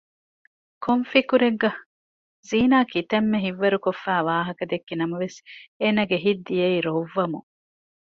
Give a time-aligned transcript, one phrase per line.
[0.83, 1.71] ކޮން ފިކުރެއްގަ؟;
[2.47, 5.37] ޒީނާ ކިތައްމެ ހިތްވަރުކޮށްފައި ވާހަކަ ދެއްކި ނަމަވެސް
[5.81, 7.47] އޭނަގެ ހިތް ދިޔައީ ރޮއްވަމުން